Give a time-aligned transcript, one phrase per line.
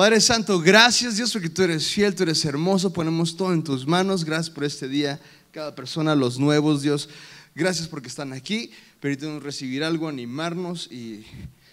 [0.00, 3.86] Padre Santo, gracias Dios porque tú eres fiel, tú eres hermoso, ponemos todo en tus
[3.86, 5.20] manos, gracias por este día,
[5.52, 7.10] cada persona, los nuevos Dios,
[7.54, 11.26] gracias porque están aquí, permítanos recibir algo, animarnos y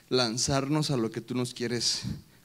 [0.09, 2.01] lanzarnos a lo que tú nos quieres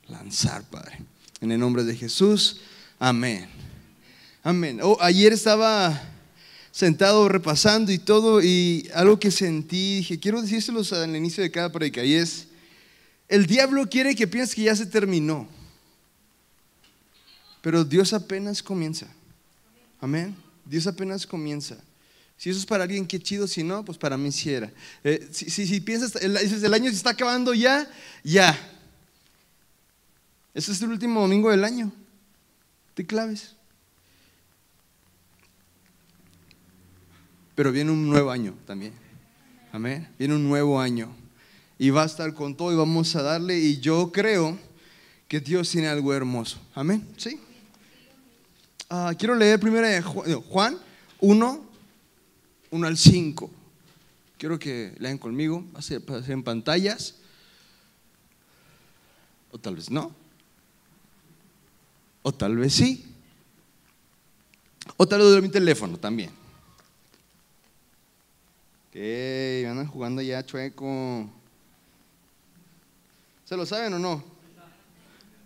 [0.07, 1.01] lanzar, Padre.
[1.41, 2.61] En el nombre de Jesús,
[3.01, 3.49] amén.
[4.45, 4.79] Amén.
[4.85, 6.01] Oh, ayer estaba
[6.71, 11.73] sentado repasando y todo y algo que sentí, dije, quiero decírselos al inicio de cada
[11.73, 12.47] predica y es,
[13.27, 15.49] el diablo quiere que pienses que ya se terminó.
[17.63, 19.07] Pero Dios apenas comienza.
[20.01, 20.37] Amén.
[20.67, 21.79] Dios apenas comienza.
[22.37, 23.47] Si eso es para alguien, qué chido.
[23.47, 24.71] Si no, pues para mí sí era.
[25.05, 27.89] Eh, si, piensas, el, el año se está acabando ya,
[28.25, 28.59] ya.
[30.53, 31.93] Este es el último domingo del año.
[32.95, 33.55] Te claves.
[37.55, 38.93] Pero viene un nuevo año también.
[39.71, 40.09] Amén.
[40.19, 41.15] Viene un nuevo año.
[41.79, 43.57] Y va a estar con todo y vamos a darle.
[43.59, 44.59] Y yo creo
[45.29, 46.61] que Dios tiene algo hermoso.
[46.75, 47.07] Amén.
[47.17, 47.39] Sí.
[48.95, 50.79] Ah, quiero leer primero de Juan
[51.19, 51.65] 1,
[52.73, 53.51] 1 al 5.
[54.37, 57.15] Quiero que lean conmigo, va a ser, en pantallas.
[59.51, 60.15] O tal vez no.
[62.21, 63.07] O tal vez sí.
[64.99, 66.29] O tal vez de mi teléfono también.
[68.91, 68.97] Ok,
[69.71, 71.31] andan jugando ya chueco.
[73.47, 74.23] ¿Se lo saben o no?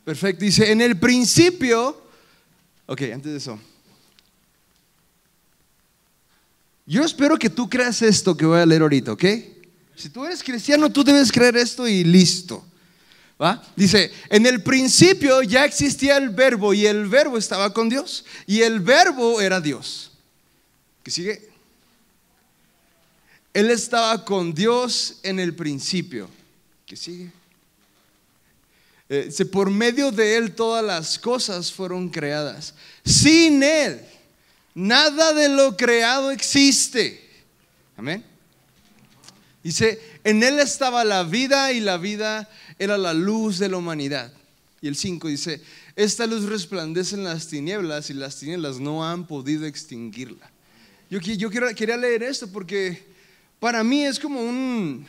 [0.04, 0.44] Perfecto.
[0.44, 2.05] Dice, en el principio
[2.86, 3.58] Ok, antes de eso.
[6.86, 9.24] Yo espero que tú creas esto que voy a leer ahorita, ¿ok?
[9.96, 12.64] Si tú eres cristiano, tú debes creer esto y listo.
[13.42, 13.62] ¿Va?
[13.74, 18.62] Dice, en el principio ya existía el verbo y el verbo estaba con Dios y
[18.62, 20.12] el verbo era Dios.
[21.02, 21.50] ¿Qué sigue?
[23.52, 26.30] Él estaba con Dios en el principio.
[26.86, 27.32] ¿Qué sigue?
[29.08, 32.74] Eh, por medio de Él todas las cosas fueron creadas.
[33.04, 34.00] Sin Él,
[34.74, 37.22] nada de lo creado existe.
[37.96, 38.24] Amén.
[39.62, 44.32] Dice, en Él estaba la vida y la vida era la luz de la humanidad.
[44.80, 45.62] Y el 5 dice,
[45.96, 50.50] esta luz resplandece en las tinieblas y las tinieblas no han podido extinguirla.
[51.08, 53.06] Yo, yo quería leer esto porque
[53.58, 55.06] para mí es como un,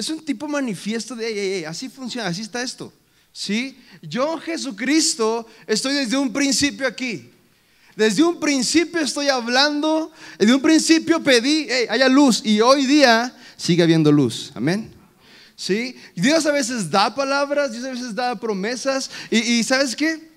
[0.00, 2.90] es un tipo manifiesto de, así funciona, así está esto.
[3.32, 3.78] ¿Sí?
[4.00, 7.30] Yo, Jesucristo, estoy desde un principio aquí.
[7.94, 13.36] Desde un principio estoy hablando, desde un principio pedí, hey, haya luz y hoy día
[13.58, 14.52] sigue habiendo luz.
[14.54, 14.90] Amén.
[15.54, 15.94] ¿Sí?
[16.14, 20.30] Dios a veces da palabras, Dios a veces da promesas y, y ¿sabes qué?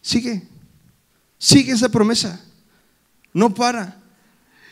[0.00, 0.42] Sigue,
[1.36, 2.40] sigue esa promesa,
[3.34, 3.99] no para.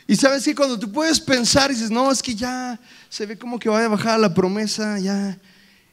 [0.09, 3.37] Y sabes que cuando tú puedes pensar y dices, no, es que ya se ve
[3.37, 5.37] como que va a bajar la promesa, ya.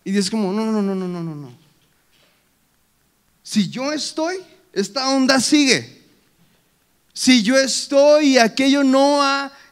[0.03, 1.53] Y dices como, no, no, no, no, no, no, no.
[3.43, 4.37] Si yo estoy,
[4.73, 6.03] esta onda sigue.
[7.13, 9.21] Si yo estoy y aquello no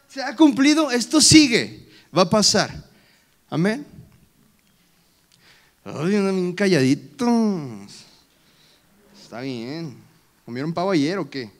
[0.08, 2.70] se ha cumplido, esto sigue, va a pasar.
[3.48, 3.86] Amén.
[5.86, 7.30] Ay, bien calladitos.
[9.22, 9.96] Está bien.
[10.44, 11.50] ¿Comieron pavo ayer o qué?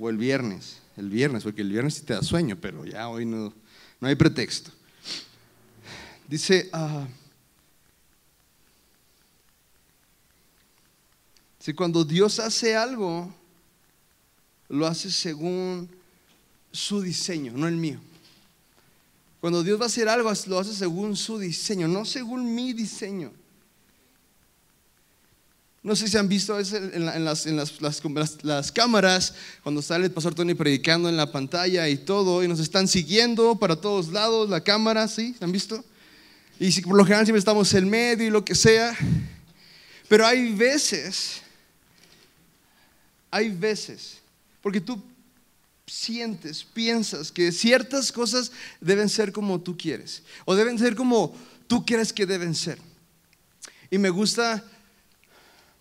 [0.00, 0.84] ¿O el viernes?
[0.96, 3.52] El viernes, porque el viernes sí te da sueño, pero ya hoy no,
[4.00, 4.70] no hay pretexto.
[6.28, 6.70] Dice,
[11.60, 13.32] si cuando Dios hace algo,
[14.68, 15.88] lo hace según
[16.72, 18.00] su diseño, no el mío.
[19.40, 23.32] Cuando Dios va a hacer algo, lo hace según su diseño, no según mi diseño.
[25.86, 30.54] No sé si han visto a veces en, las, cámaras, cuando sale el pastor Tony
[30.54, 35.06] predicando en la pantalla y todo, y nos están siguiendo para todos lados, la cámara,
[35.06, 35.36] ¿sí?
[35.38, 35.84] ¿Han visto?
[36.58, 38.96] Y si, por lo general siempre estamos en medio y lo que sea.
[40.08, 41.40] Pero hay veces,
[43.30, 44.18] hay veces,
[44.62, 45.00] porque tú
[45.86, 51.32] sientes, piensas que ciertas cosas deben ser como tú quieres, o deben ser como
[51.68, 52.76] tú quieres que deben ser.
[53.88, 54.64] Y me gusta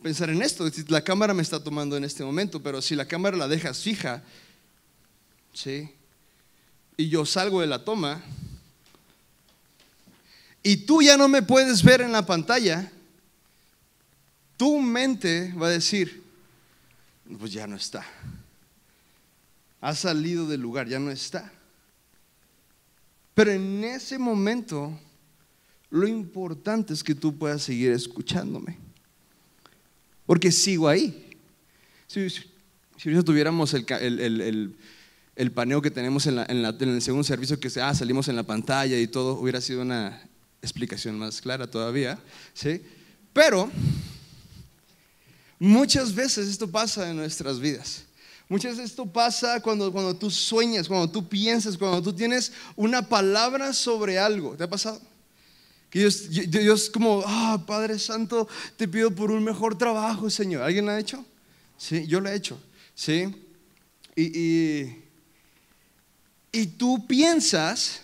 [0.05, 0.69] pensar en esto.
[0.89, 4.21] La cámara me está tomando en este momento, pero si la cámara la dejas fija,
[5.51, 5.89] ¿sí?
[6.95, 8.21] Y yo salgo de la toma,
[10.61, 12.91] y tú ya no me puedes ver en la pantalla,
[14.57, 16.23] tu mente va a decir,
[17.39, 18.05] pues ya no está.
[19.81, 21.51] Ha salido del lugar, ya no está.
[23.33, 24.99] Pero en ese momento,
[25.89, 28.84] lo importante es que tú puedas seguir escuchándome.
[30.25, 31.37] Porque sigo ahí.
[32.07, 32.43] Si, si,
[33.23, 34.75] tuviéramos el,
[35.53, 39.33] paneo que tenemos en, el segundo servicio, que ah, salimos en la pantalla y todo,
[39.33, 40.21] hubiera sido una
[40.61, 42.19] explicación más clara todavía,
[42.53, 42.81] ¿sí?
[43.33, 43.69] Pero
[45.59, 48.05] muchas veces esto pasa en nuestras vidas.
[48.47, 53.07] Muchas veces esto pasa cuando, cuando tú sueñas, cuando tú piensas, cuando tú tienes una
[53.07, 54.55] palabra sobre algo.
[54.55, 55.01] ¿Te ha pasado?
[55.95, 60.61] Que Dios, Dios como, ah, Padre Santo, te pido por un mejor trabajo, Señor.
[60.61, 61.25] ¿Alguien lo ha hecho?
[61.77, 62.61] Sí, yo lo he hecho.
[62.93, 63.33] Sí.
[64.13, 65.03] Y, y,
[66.51, 68.01] y tú piensas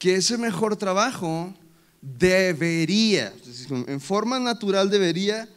[0.00, 1.54] que ese mejor trabajo
[2.00, 3.32] debería,
[3.70, 5.48] en forma natural debería,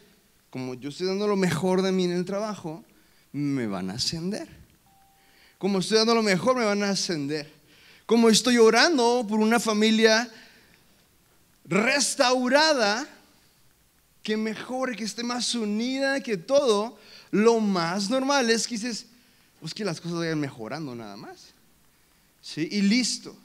[0.50, 2.84] como yo estoy dando lo mejor de mí en el trabajo,
[3.32, 4.46] me van a ascender.
[5.58, 7.52] Como estoy dando lo mejor, me van a ascender.
[8.06, 10.30] Como estoy orando por una familia
[11.66, 13.06] restaurada,
[14.22, 16.98] que mejore, que esté más unida que todo,
[17.30, 19.06] lo más normal es que dices,
[19.60, 21.48] pues que las cosas vayan mejorando nada más.
[22.40, 22.68] ¿Sí?
[22.70, 23.36] Y listo.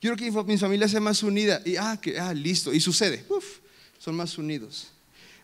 [0.00, 1.62] Quiero que mi familia sea más unida.
[1.64, 2.72] Y, ah, que, ah, listo.
[2.72, 3.24] Y sucede.
[3.98, 4.88] Son más unidos.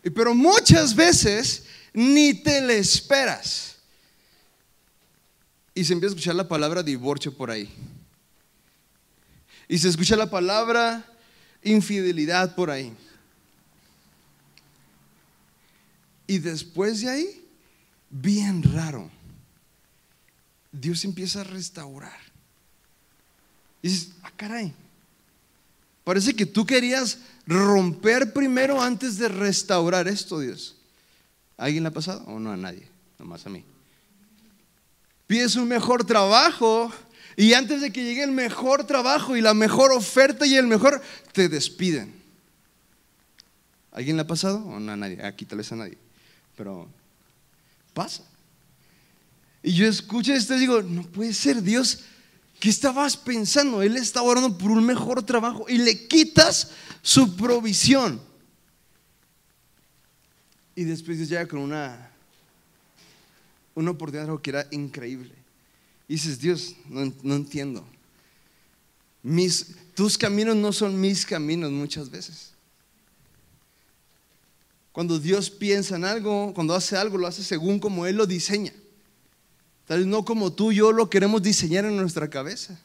[0.03, 3.77] Pero muchas veces ni te le esperas.
[5.75, 7.73] Y se empieza a escuchar la palabra divorcio por ahí.
[9.69, 11.05] Y se escucha la palabra
[11.63, 12.95] infidelidad por ahí.
[16.27, 17.45] Y después de ahí,
[18.11, 19.11] bien raro,
[20.71, 22.19] Dios empieza a restaurar.
[23.83, 24.75] Y dices, ah, caray.
[26.05, 30.77] Parece que tú querías romper primero antes de restaurar esto, Dios.
[31.57, 32.25] ¿A ¿Alguien le ha pasado?
[32.27, 32.89] ¿O no a nadie?
[33.19, 33.65] Nomás a mí.
[35.27, 36.93] Pides un mejor trabajo
[37.39, 41.01] y antes de que llegue el mejor trabajo y la mejor oferta y el mejor,
[41.33, 42.13] te despiden.
[43.93, 44.59] ¿A ¿Alguien le ha pasado?
[44.67, 45.25] ¿O no a nadie?
[45.25, 45.97] Aquí tal vez a nadie.
[46.57, 46.89] Pero
[47.95, 48.25] pasa.
[49.63, 52.05] Y yo escucho esto y digo, no puede ser, Dios
[52.59, 53.83] ¿Qué estabas pensando?
[53.83, 58.21] Él está orando por un mejor trabajo y le quitas su provisión.
[60.75, 62.11] Y después Dios llega con una,
[63.77, 65.39] una oportunidad que era increíble.
[66.09, 67.87] Y dices, Dios, no, no entiendo.
[69.23, 72.53] Mis, tus caminos no son mis caminos muchas veces.
[74.93, 78.73] Cuando Dios piensa en algo, cuando hace algo, lo hace según como Él lo diseña.
[79.87, 82.79] Tal vez no como tú y yo lo queremos diseñar en nuestra cabeza.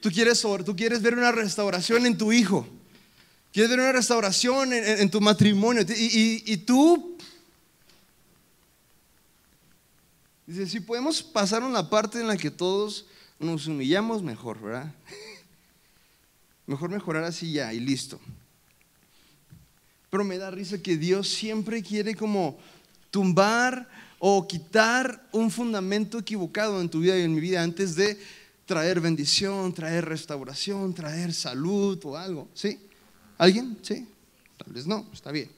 [0.00, 2.68] Tú quieres, tú quieres ver una restauración en tu hijo.
[3.52, 5.82] Quieres ver una restauración en, tu matrimonio.
[5.96, 7.16] Y, y, tú
[10.46, 13.06] dices, si podemos pasar una parte en la que todos
[13.38, 14.94] nos humillamos, mejor, ¿verdad?
[16.66, 18.18] Mejor mejorar así ya y listo.
[20.08, 22.58] Pero me da risa que Dios siempre quiere como
[23.10, 23.86] tumbar
[24.18, 28.18] o quitar un fundamento equivocado en tu vida y en mi vida antes de
[28.64, 32.48] traer bendición, traer restauración, traer salud o algo.
[32.54, 32.80] ¿Sí?
[33.36, 33.76] ¿Alguien?
[33.82, 34.08] ¿Sí?
[34.56, 35.50] Tal vez no, está bien.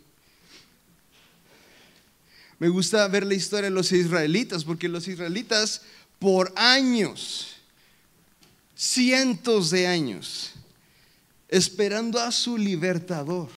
[2.59, 5.83] Me gusta ver la historia de los israelitas, porque los israelitas
[6.19, 7.49] por años,
[8.75, 10.53] cientos de años,
[11.49, 13.51] esperando a su libertador,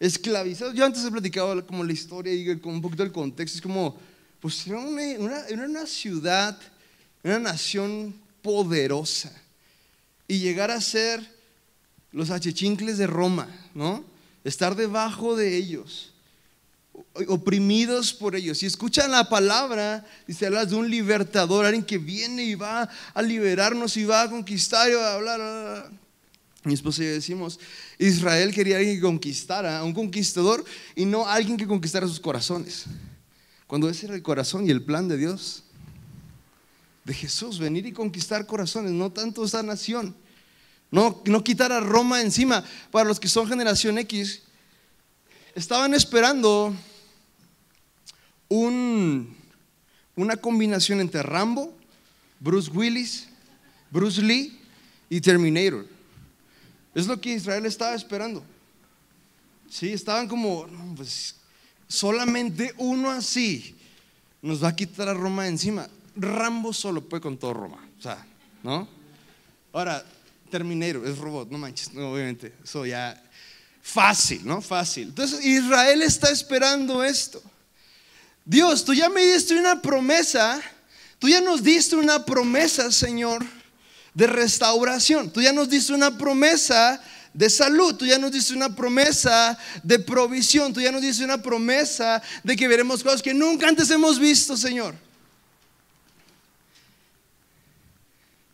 [0.00, 0.74] esclavizados.
[0.74, 3.58] Yo antes he platicado como la historia y con un poquito el contexto.
[3.58, 3.98] Es como,
[4.40, 6.58] pues era una, una ciudad,
[7.22, 9.32] una nación poderosa.
[10.26, 11.26] Y llegar a ser
[12.12, 14.04] los achichincles de Roma, ¿no?
[14.44, 16.12] Estar debajo de ellos,
[17.28, 18.62] oprimidos por ellos.
[18.62, 22.88] Y escuchan la palabra, y se habla de un libertador, alguien que viene y va
[23.14, 25.90] a liberarnos y va a conquistar y va a hablar.
[26.64, 27.58] Mi esposa y yo decimos,
[27.98, 30.64] Israel quería alguien que conquistara, un conquistador
[30.94, 32.84] y no alguien que conquistara sus corazones.
[33.66, 35.62] Cuando ese era el corazón y el plan de Dios,
[37.04, 40.14] de Jesús, venir y conquistar corazones, no tanto esa nación,
[40.90, 42.64] no, no quitar a Roma encima.
[42.90, 44.42] Para los que son generación X,
[45.54, 46.74] estaban esperando
[48.48, 49.36] un,
[50.16, 51.76] una combinación entre Rambo,
[52.40, 53.28] Bruce Willis,
[53.90, 54.58] Bruce Lee
[55.08, 55.86] y Terminator.
[56.94, 58.42] Es lo que Israel estaba esperando.
[59.70, 61.36] Sí, estaban como, pues
[61.86, 63.74] solamente uno así
[64.42, 65.88] nos va a quitar a Roma encima.
[66.16, 67.78] Rambo solo puede con todo Roma,
[68.62, 68.88] ¿no?
[69.72, 70.04] Ahora,
[70.50, 73.22] Terminero, es robot, no manches, obviamente, eso ya
[73.82, 74.60] fácil, ¿no?
[74.60, 75.08] Fácil.
[75.08, 77.42] Entonces, Israel está esperando esto.
[78.48, 80.60] Dios, tú ya me diste una promesa,
[81.20, 83.44] tú ya nos diste una promesa, Señor
[84.18, 85.30] de restauración.
[85.30, 87.00] Tú ya nos diste una promesa
[87.32, 91.40] de salud, tú ya nos diste una promesa de provisión, tú ya nos diste una
[91.40, 94.96] promesa de que veremos cosas que nunca antes hemos visto, Señor.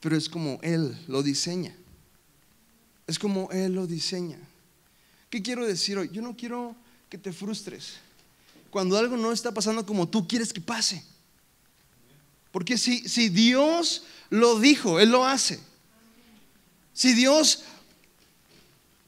[0.00, 1.74] Pero es como Él lo diseña.
[3.06, 4.38] es como Él lo diseña.
[5.30, 6.10] ¿Qué quiero decir hoy?
[6.12, 6.76] Yo no quiero
[7.08, 7.94] que te frustres
[8.74, 11.00] cuando algo no está pasando como tú quieres que pase.
[12.50, 15.60] Porque si, si Dios lo dijo, Él lo hace.
[16.92, 17.62] Si Dios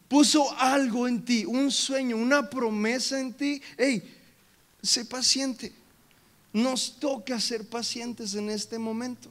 [0.07, 4.09] puso algo en ti, un sueño, una promesa en ti, hey,
[4.81, 5.73] sé paciente.
[6.53, 9.29] Nos toca ser pacientes en este momento.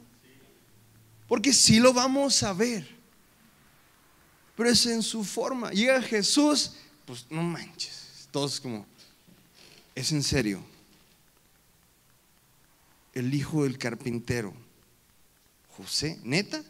[1.26, 2.86] Porque si lo vamos a ver.
[4.54, 5.70] Pero es en su forma.
[5.70, 6.72] Llega Jesús,
[7.06, 8.28] pues no manches.
[8.30, 8.84] Todos como,
[9.96, 10.62] es en serio.
[13.12, 14.54] El hijo del carpintero.
[15.76, 16.62] José, neta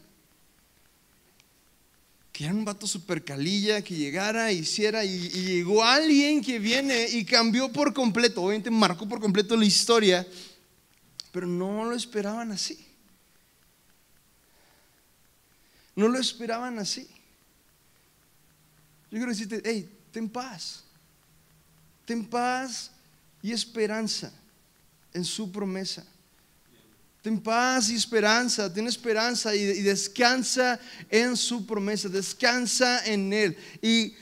[2.37, 7.25] que era un vato super calilla, que llegara, hiciera, y, llegó alguien que viene y
[7.25, 10.23] cambió por completo, obviamente marcó por completo la historia,
[11.31, 12.77] pero no lo esperaban así.
[15.95, 17.07] No lo esperaban así.
[19.09, 20.83] Yo quiero decirte, hey, ten paz,
[22.05, 22.91] ten paz
[23.41, 24.31] y esperanza
[25.13, 26.05] en su promesa.
[27.21, 30.79] Ten paz y esperanza, ten esperanza y, descansa
[31.09, 33.57] en su promesa, descansa en Él.
[33.81, 34.15] Y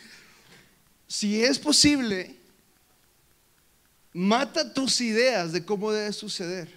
[1.07, 2.35] si es posible,
[4.13, 6.67] mata tus ideas de cómo debe suceder.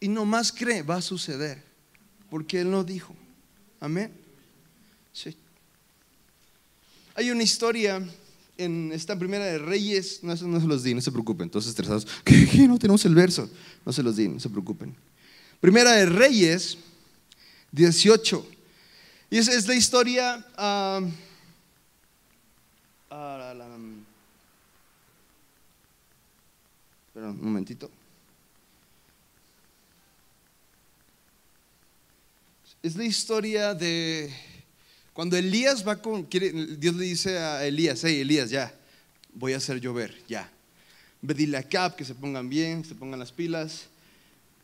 [0.00, 1.62] Y no más cree, va a suceder,
[2.30, 3.14] porque Él lo dijo.
[3.80, 4.12] Amén.
[5.12, 5.36] Sí.
[7.14, 8.02] Hay una historia
[8.58, 12.06] en esta primera de Reyes, no, no se los di, no se preocupen, todos estresados,
[12.24, 13.48] ¿qué, no tenemos el verso?
[13.84, 14.94] No se los di, no se preocupen.
[15.60, 16.78] Primera de Reyes
[17.72, 18.46] 18.
[19.30, 20.44] Y esa es la historia...
[20.58, 21.08] Uh,
[27.14, 27.90] un momentito.
[32.82, 34.32] Es la historia de
[35.12, 38.74] cuando Elías va con, Dios le dice a Elías, hey Elías, ya,
[39.34, 40.50] voy a hacer llover, ya.
[41.20, 43.84] Dile a Cap que se pongan bien, se pongan las pilas,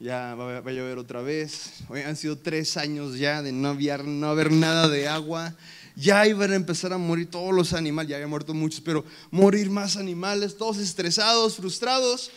[0.00, 1.82] ya va, a llover otra vez.
[1.88, 5.54] Hoy han sido tres años ya de no, no haber nada de agua.
[5.94, 9.68] Ya iban a empezar a morir todos los animales, ya habían muerto muchos, pero morir
[9.68, 12.30] más animales, todos estresados, frustrados.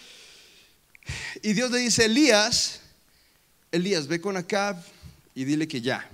[1.42, 2.82] Y Dios le dice, Elías,
[3.72, 4.84] Elías, ve con Acab
[5.34, 6.10] y dile que ya,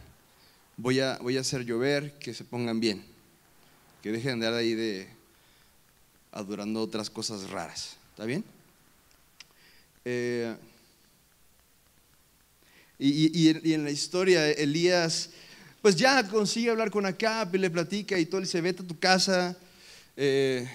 [0.78, 3.04] voy a, voy a hacer llover, que se pongan bien,
[4.02, 5.08] que dejen de andar ahí
[6.32, 7.98] adorando otras cosas raras.
[8.12, 8.44] ¿Está bien?
[10.06, 10.56] Eh,
[13.00, 15.32] y, en la historia, Elías,
[15.82, 18.88] pues ya consigue hablar con Acab y le platica y todo, le dice, vete a
[18.88, 19.58] tu casa.
[20.16, 20.68] Eh,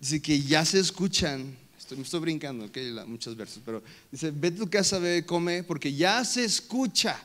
[0.00, 4.56] dice que ya se escuchan, estoy, me estoy brincando, okay, muchos versos, pero dice, vete
[4.56, 7.22] a tu casa, ve, come, porque ya se escucha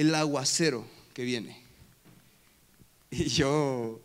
[0.00, 1.60] el aguacero que viene.
[3.12, 4.00] Y yo,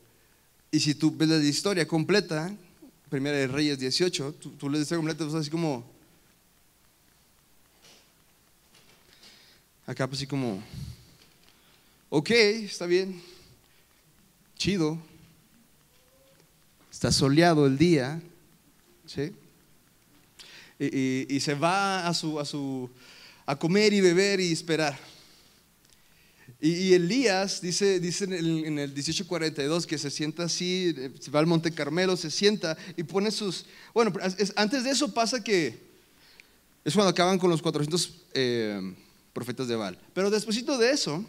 [0.71, 2.51] y si tú ves la historia completa,
[3.07, 5.85] Primera de Reyes 18, tú, tú lees la historia completa, pues así como,
[9.85, 10.61] acá pues así como,
[12.09, 13.21] ok, está bien,
[14.57, 14.97] chido,
[16.91, 18.19] está soleado el día,
[19.05, 19.31] ¿sí?
[20.79, 22.89] Y, y, se va a su, a su,
[23.45, 25.14] a comer y beber y esperar.
[26.61, 31.39] Y, Elías dice, dice en, el, en el 1842 que se sienta así, eh, va
[31.39, 33.65] al Monte Carmelo, se sienta y pone sus...
[33.93, 34.13] Bueno,
[34.55, 35.77] antes de eso pasa que
[36.85, 38.95] es cuando acaban con los 400 eh,
[39.33, 39.99] profetas de Baal.
[40.13, 41.25] Pero después de eso,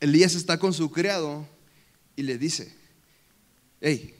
[0.00, 1.46] Elías está con su criado
[2.14, 2.72] y le dice,
[3.80, 4.14] hey,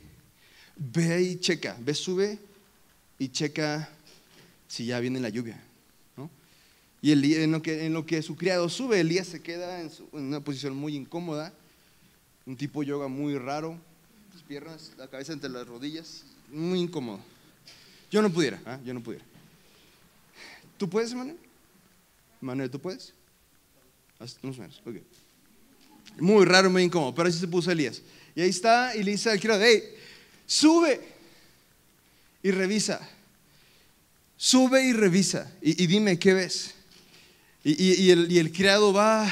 [0.77, 2.39] ve y checa, ve, sube
[3.19, 3.89] y checa
[4.69, 5.63] si ya viene la lluvia.
[7.03, 10.41] Y en, lo que, en lo que su criado sube, Elías se queda en, una
[10.41, 11.53] posición muy incómoda,
[12.47, 13.79] un tipo yoga muy raro,
[14.33, 17.21] las piernas, la cabeza entre las rodillas, muy incómodo.
[18.11, 18.79] Yo no pudiera, ¿ah?
[18.85, 19.25] yo no pudiera.
[20.79, 21.37] ¿Tú puedes, Manuel?
[22.41, 23.13] Manuel, ¿tú puedes?
[26.19, 28.01] Muy raro, muy incómodo, pero así se puso Elías.
[28.35, 29.83] Y ahí está, y le dice al criado, hey,
[30.47, 31.01] sube
[32.43, 33.07] y revisa.
[34.37, 35.53] Sube y revisa.
[35.61, 36.76] y dime, ¿qué ves?
[37.69, 39.29] Y, el, criado va,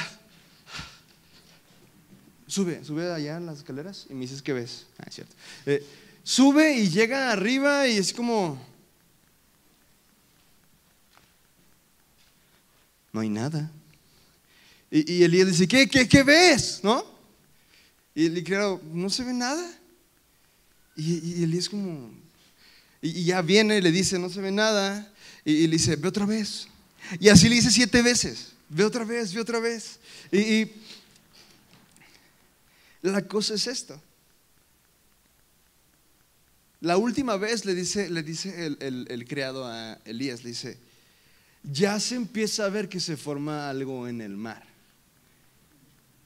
[2.47, 4.87] sube, sube allá en las escaleras y me dices, ¿qué ves?
[4.97, 5.33] Ah, es cierto.
[5.65, 5.81] Eh,
[6.21, 8.61] sube y llega arriba y es como,
[13.13, 13.71] no hay nada.
[14.91, 16.81] Y, y Elías dice, ¿qué, qué, qué ves?
[16.83, 17.05] ¿No?
[18.13, 19.65] Y el criado, no se ve nada.
[20.97, 22.11] Y, y Elías como,
[23.01, 25.09] y, ya viene y le dice, no se ve nada.
[25.45, 26.67] Y, y le dice, ve otra vez.
[27.19, 28.53] Y así le dice siete veces.
[28.69, 29.99] Ve otra vez, ve otra vez.
[30.31, 30.71] Y,
[33.01, 34.01] la cosa es esto.
[36.81, 40.77] La última vez le dice, le dice el, el criado a Elías, le dice,
[41.63, 44.63] ya se empieza a ver que se forma algo en el mar.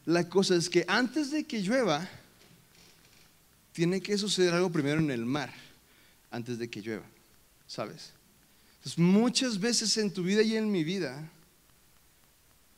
[0.05, 2.09] La cosa es que antes de que llueva,
[3.74, 5.53] tiene que suceder algo primero en el mar,
[6.31, 7.05] antes de que llueva,
[7.67, 8.12] ¿sabes?
[8.79, 11.29] Entonces, muchas veces en tu vida y en mi vida,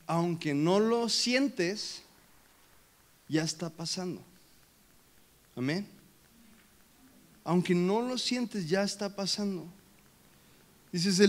[0.07, 2.01] aunque no lo sientes,
[3.27, 4.21] ya está pasando.
[5.55, 5.87] Amén.
[7.43, 9.65] Aunque no lo sientes, ya está pasando.
[10.91, 11.19] Dices,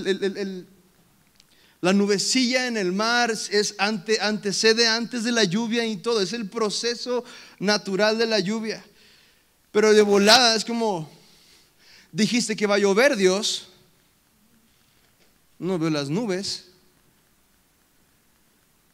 [1.80, 6.20] la nubecilla en el mar es ante, antecede antes de la lluvia y todo.
[6.20, 7.24] Es el proceso
[7.58, 8.84] natural de la lluvia.
[9.70, 11.10] Pero de volada es como,
[12.10, 13.71] dijiste que va a llover Dios.
[15.62, 16.64] No veo las nubes.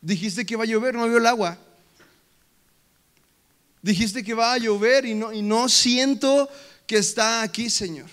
[0.03, 1.57] Dijiste que va a llover, no veo el agua.
[3.81, 6.47] Dijiste que va a llover y no, y no siento
[6.87, 8.11] que está aquí, Señor.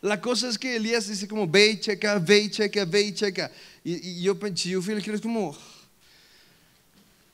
[0.00, 3.12] La cosa es que Elías dice como, ve y checa, ve y checa, ve y
[3.12, 3.52] checa.
[3.84, 5.54] Y, yo pensé, yo fui es como,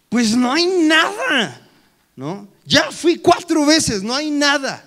[0.09, 1.70] pues no hay nada,
[2.16, 2.49] ¿no?
[2.66, 4.85] Ya fui cuatro veces, no hay nada.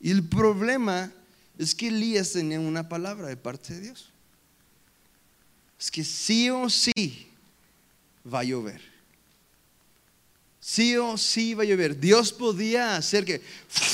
[0.00, 1.12] Y el problema
[1.58, 4.10] es que Elías tenía una palabra de parte de Dios.
[5.78, 7.28] Es que sí o sí
[8.32, 8.80] va a llover.
[10.60, 11.98] Sí o sí va a llover.
[11.98, 13.42] Dios podía hacer que,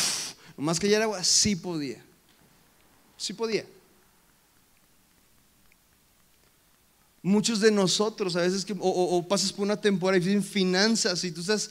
[0.56, 2.04] más que haya agua, sí podía.
[3.16, 3.64] Sí podía.
[7.22, 11.40] Muchos de nosotros a veces que, o, pasas por una temporada y finanzas y tú
[11.40, 11.70] estás,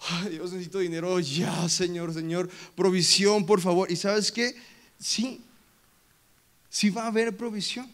[0.00, 3.90] ay Dios necesito dinero, ya Señor, Señor, provisión, por favor.
[3.90, 4.54] Y sabes que
[5.02, 5.42] sí,
[6.70, 7.90] sí va a haber provisión.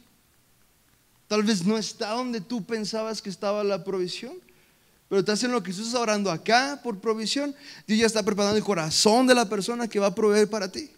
[1.26, 4.34] Tal vez no está donde tú pensabas que estaba la provisión,
[5.08, 7.54] pero estás en lo que estás orando acá por provisión.
[7.86, 10.90] Dios ya está preparando el corazón de la persona que va a proveer para ti.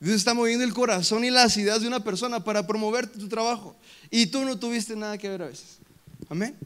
[0.00, 3.76] Dios está moviendo el corazón y las ideas de una persona para promover tu trabajo.
[4.10, 5.78] Y tú no tuviste nada que ver a veces.
[6.28, 6.56] Amén.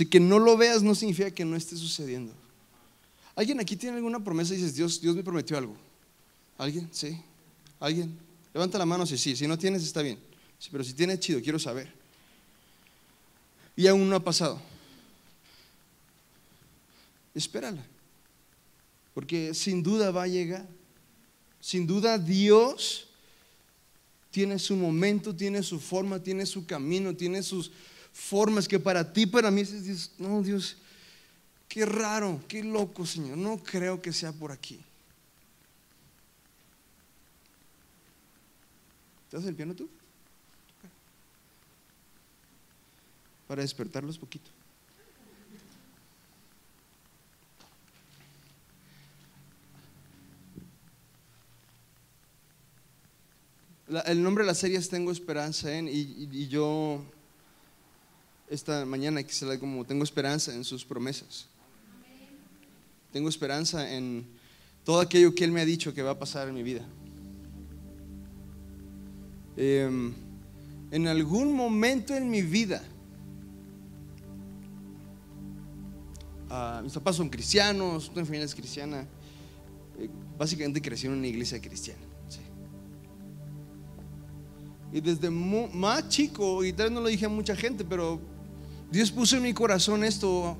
[0.00, 2.32] Así que no lo veas no significa que no esté sucediendo.
[3.36, 5.76] ¿Alguien aquí tiene alguna promesa dices, Dios, Dios me prometió algo?
[6.56, 6.88] ¿Alguien?
[6.90, 7.20] ¿Sí?
[7.78, 8.18] ¿Alguien?
[8.54, 9.36] Levanta la mano si sí.
[9.36, 10.18] Si no tienes, está bien.
[10.72, 11.92] pero si tienes, chido, quiero saber.
[13.76, 14.58] Y aún no ha pasado.
[17.34, 17.86] Espérala.
[19.12, 20.66] Porque sin duda va a llegar.
[21.60, 23.06] Sin duda Dios
[24.30, 27.70] tiene su momento, tiene su forma, tiene su camino, tiene sus,
[28.12, 30.76] formas que para ti, para mí, dices, no, Dios,
[31.68, 34.80] qué raro, qué loco, Señor, no creo que sea por aquí.
[39.26, 39.88] ¿Estás el piano tú?
[43.46, 44.50] Para despertarlos poquito.
[54.06, 57.04] el nombre de la serie es Tengo Esperanza en, y yo
[58.50, 61.46] esta mañana que se la como tengo esperanza en sus promesas.
[63.12, 64.26] Tengo esperanza en
[64.84, 66.84] todo aquello que Él me ha dicho que va a pasar en mi vida.
[69.56, 70.12] Em,
[70.90, 72.82] en algún momento en mi vida,
[76.48, 79.06] ah, mis papás son cristianos, mi familia es cristiana,
[79.96, 82.00] eh, básicamente crecí en una iglesia cristiana.
[84.92, 88.20] Y desde más chico, y tal vez no lo dije a mucha gente, pero
[88.90, 90.56] Dios puso en mi corazón esto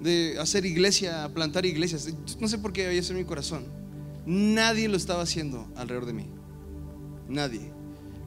[0.00, 2.08] de hacer iglesia, plantar iglesias.
[2.40, 3.64] No sé por qué había eso en mi corazón.
[4.26, 6.26] Nadie lo estaba haciendo alrededor de mí.
[7.28, 7.70] Nadie.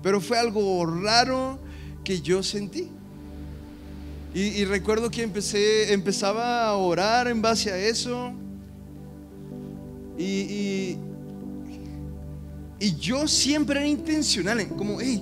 [0.02, 1.60] Pero fue algo raro
[2.04, 2.90] que yo sentí.
[4.34, 8.32] Y, recuerdo que empecé, empezaba a orar en base a eso.
[10.18, 10.98] Y, y,
[12.80, 15.22] y yo siempre era intencional, como, hey,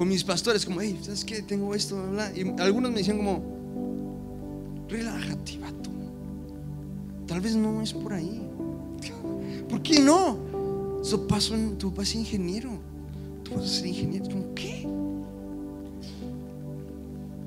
[0.00, 1.42] con mis pastores, como, hey, ¿sabes qué?
[1.42, 2.02] Tengo esto,
[2.34, 3.42] Y algunos me decían como,
[4.88, 5.90] relájate, vato.
[7.26, 8.40] Tal vez no es por ahí.
[9.68, 10.38] ¿Por qué no?
[11.02, 12.70] Tu papá es ingeniero.
[13.42, 14.24] Tú vas a ser ingeniero.
[14.24, 14.88] ¿Cómo qué?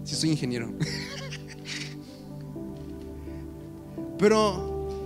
[0.04, 0.72] Si soy ingeniero.
[4.20, 5.00] Pero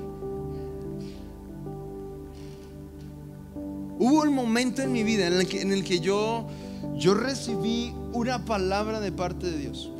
[4.00, 6.46] hubo un momento en mi vida en el que, en el que yo
[6.98, 9.92] yo recibí una palabra de parte de Dios.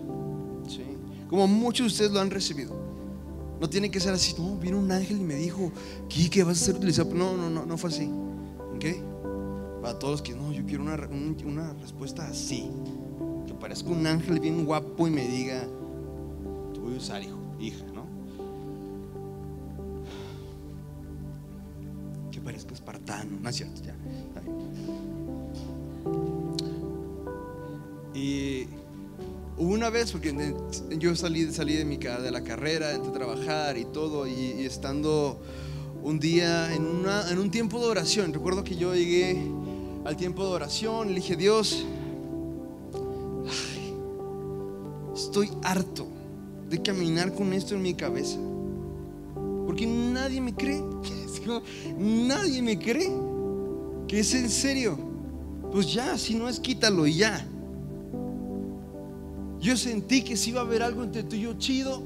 [1.30, 2.76] Como muchos de ustedes lo han recibido.
[3.60, 5.72] No tiene que ser así, no, vino un ángel y me dijo,
[6.32, 7.14] ¿qué vas a ser utilizado?
[7.14, 8.10] No, no, no, no fue así.
[8.76, 8.86] ¿Ok?
[9.82, 10.96] Para todos los que no, yo quiero una,
[11.46, 12.70] una respuesta así.
[13.46, 15.68] Que parezca un ángel bien guapo y me diga,
[16.74, 18.06] te voy a usar, hijo, hija, ¿no?
[22.32, 23.96] Que parezca espartano, no es cierto, ya.
[28.18, 28.68] Y
[29.58, 30.34] una vez, porque
[30.98, 35.40] yo salí, salí de, mi, de la carrera, entré a trabajar y todo, y, estando
[36.02, 39.38] un día en, una, en un tiempo de oración, recuerdo que yo llegué
[40.04, 41.86] al tiempo de oración le dije, Dios,
[45.14, 46.08] estoy harto
[46.70, 48.40] de caminar con esto en mi cabeza,
[49.66, 50.82] porque nadie me cree,
[52.00, 53.12] nadie me cree
[54.08, 54.98] que es en serio.
[55.72, 57.46] Pues ya, si no es quítalo y ya.
[59.60, 62.02] Yo sentí que si iba a haber algo entre tú y yo chido.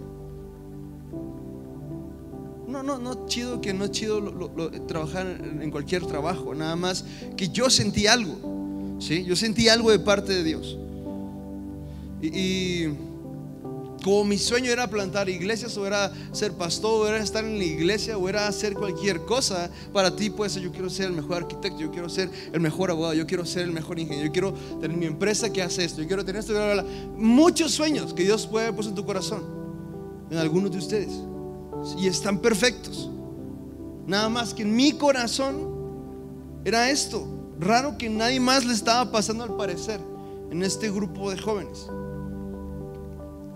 [2.68, 4.22] No, no, no chido, que no es chido
[4.88, 7.04] trabajar en cualquier trabajo, nada más
[7.36, 9.26] que yo sentí algo, ¿sí?
[9.26, 10.78] Yo sentí algo de parte de Dios.
[12.22, 13.11] y
[14.04, 17.64] como mi sueño era plantar iglesias, o era ser pastor, o era estar en la
[17.64, 21.80] iglesia, o era hacer cualquier cosa, para ti pues yo quiero ser el mejor arquitecto,
[21.80, 24.98] yo quiero ser el mejor abogado, yo quiero ser el mejor ingeniero, yo quiero tener
[24.98, 26.54] mi empresa que hace esto, yo quiero tener esto,
[27.18, 29.44] muchos sueños que Dios puede poner en tu corazón,
[30.30, 31.12] en algunos de ustedes,
[31.98, 33.10] y están perfectos.
[34.08, 35.70] Nada más que en mi corazón
[36.66, 37.28] era esto,
[37.60, 40.00] raro que nadie más le estaba pasando al parecer
[40.50, 41.88] en este grupo de jóvenes.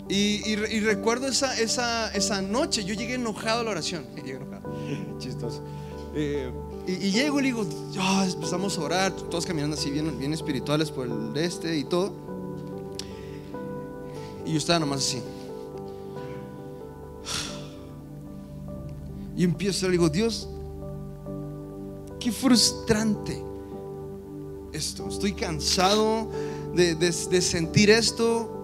[0.07, 4.05] Y, recuerdo esa, esa, esa, noche, yo llegué enojado a la oración.
[4.15, 4.69] Llegué enojado,
[5.17, 5.63] chistoso.
[6.13, 6.51] Eh,
[6.87, 7.65] y, llego y digo,
[8.31, 12.13] empezamos a orar, todos caminando así bien, bien espirituales por el este y todo.
[14.45, 15.21] Y yo estaba nomás así.
[19.35, 20.47] Y empiezo, le digo, Dios,
[22.19, 23.43] qué frustrante
[24.71, 25.09] esto.
[25.09, 26.29] Estoy cansado
[26.75, 28.54] de, de sentir esto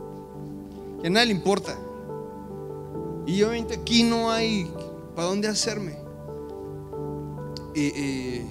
[1.01, 1.77] que a nadie le importa.
[3.25, 4.71] Y obviamente aquí no hay
[5.15, 5.97] para dónde hacerme.
[7.73, 8.43] Y,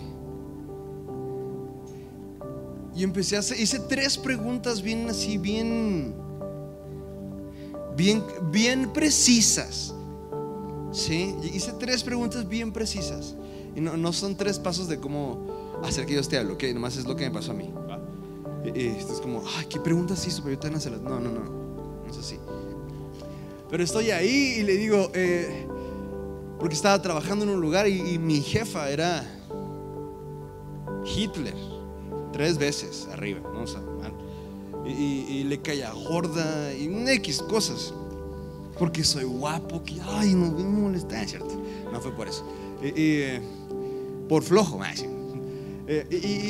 [2.95, 6.15] y, empecé a hacer, hice tres preguntas bien así, bien,
[7.97, 9.95] bien, bien precisas.
[10.93, 11.35] ¿Sí?
[11.43, 13.37] Hice tres preguntas bien precisas.
[13.77, 15.47] Y no, no son tres pasos de cómo
[15.85, 17.71] hacer que Dios te hable, ok, nomás es lo que me pasó a mí.
[18.75, 20.43] Y, esto es como, ay, ¿qué preguntas hizo?
[20.43, 21.60] Pero yo te van No, no, no
[22.19, 22.39] así.
[23.71, 25.67] Pero estoy ahí y le digo, eh,
[26.59, 29.25] porque estaba trabajando en un lugar y, mi jefa era
[31.05, 31.55] Hitler,
[32.33, 33.65] tres veces arriba, ¿no?
[34.87, 37.95] y, le caía gorda y X cosas.
[38.79, 41.55] Porque soy guapo, que ay, no me molesta, ¿cierto?
[41.93, 42.45] No fue por eso.
[44.29, 44.81] por flojo,
[45.87, 46.07] eh,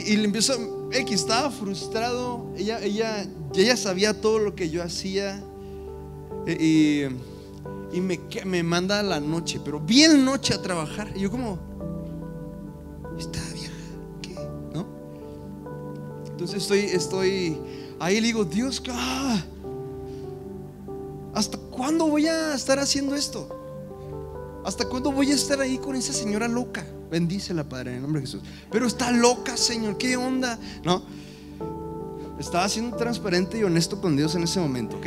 [0.06, 5.42] y, le empezó, X estaba frustrado, ella, ella, ella sabía todo lo que yo hacía
[6.58, 11.12] y, me, me manda la noche, pero bien noche a trabajar.
[11.14, 11.58] Y yo como,
[13.18, 13.72] está vieja.
[14.72, 14.86] ¿No?
[16.26, 17.58] Entonces estoy, estoy
[18.00, 19.44] ahí le digo, Dios, ah,
[21.34, 23.56] ¿hasta cuándo voy a estar haciendo esto?
[24.64, 26.84] ¿Hasta cuándo voy a estar ahí con esa señora loca?
[27.10, 28.42] Bendícela, Padre, en el nombre de Jesús.
[28.70, 30.58] Pero está loca, Señor, ¿qué onda?
[30.84, 31.02] No.
[32.38, 35.06] Estaba siendo transparente y honesto con Dios en ese momento, ¿ok?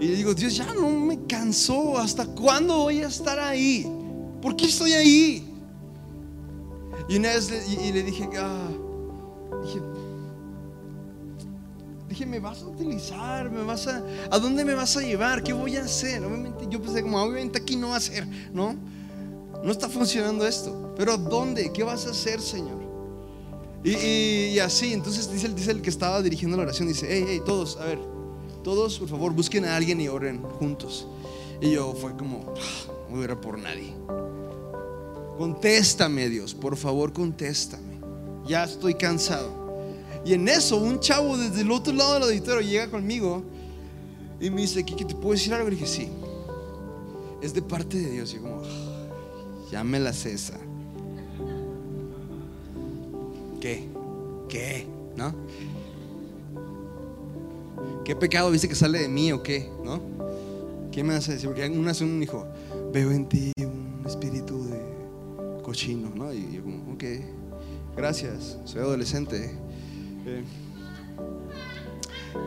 [0.00, 1.98] Y digo, Dios, ya no me cansó.
[1.98, 3.86] ¿Hasta cuándo voy a estar ahí?
[4.42, 5.50] ¿Por qué estoy ahí?
[7.08, 8.68] Y una vez le, y, le dije, ah,
[9.64, 9.80] dije,
[12.08, 15.42] dije, me vas a utilizar, me vas a, ¿a dónde me vas a llevar?
[15.42, 16.24] ¿Qué voy a hacer?
[16.24, 18.74] Obviamente, yo pensé como, obviamente aquí no va a ser, ¿no?
[19.62, 20.94] No está funcionando esto.
[20.96, 21.72] Pero ¿dónde?
[21.72, 22.82] ¿Qué vas a hacer, Señor?
[23.82, 27.76] Y, así, entonces dice, dice el que estaba dirigiendo la oración, dice, hey, hey, todos,
[27.76, 27.98] a ver,
[28.64, 31.06] todos por favor busquen a alguien y oren juntos.
[31.60, 33.94] Y yo fue como, ah, no era por nadie.
[35.38, 38.00] Contéstame Dios, por favor contéstame.
[38.46, 39.52] Ya estoy cansado.
[40.24, 43.44] Y en eso un chavo desde el otro lado del auditorio llega conmigo
[44.40, 45.68] y me dice, ¿qué, te puedo decir algo?
[45.68, 46.08] Y dije, sí,
[47.42, 48.32] es de parte de Dios.
[48.32, 50.58] Y yo como, ah, ya me la cesa.
[53.60, 53.88] ¿Qué?
[54.48, 54.86] ¿Qué?
[55.16, 55.34] ¿No?
[58.04, 59.70] ¿Qué pecado viste que sale de mí o qué?
[59.82, 59.98] ¿No?
[60.92, 61.48] ¿Qué me hace decir?
[61.48, 62.46] Porque una vez un hijo,
[62.92, 64.78] veo en ti un espíritu de
[65.62, 66.30] cochino, ¿no?
[66.32, 67.04] Y yo como, ok,
[67.96, 69.58] gracias, soy adolescente.
[70.26, 70.44] Eh,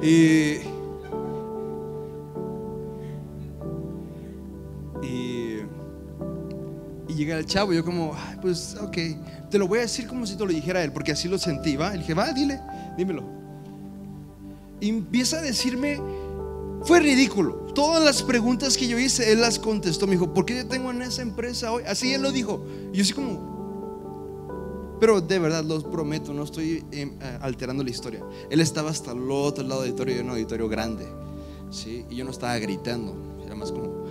[0.03, 0.57] y,
[7.11, 8.97] y llega el chavo, yo como, pues ok,
[9.49, 11.75] te lo voy a decir como si te lo dijera él, porque así lo sentí,
[11.75, 11.95] ¿va?
[11.95, 12.59] Y dije, va, dile,
[12.95, 13.46] dímelo.
[14.81, 15.99] Empieza a decirme,
[16.83, 17.67] fue ridículo.
[17.73, 20.07] Todas las preguntas que yo hice, él las contestó.
[20.07, 21.83] Me dijo, ¿por qué yo tengo en esa empresa hoy?
[21.87, 22.65] Así él lo dijo.
[22.91, 28.23] Y yo así como, pero de verdad, los prometo, no estoy em, alterando la historia.
[28.49, 31.05] Él estaba hasta el otro lado del auditorio, en un auditorio grande.
[31.69, 32.05] ¿sí?
[32.09, 34.05] Y yo no estaba gritando, era más como...